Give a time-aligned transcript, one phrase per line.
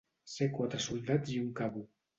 [0.35, 1.87] Ser quatre soldats i un cabo.